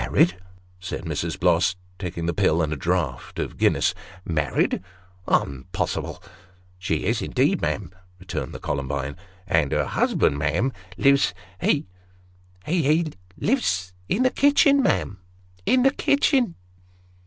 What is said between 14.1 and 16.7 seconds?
the kitchen, ma'am."" In the kitchen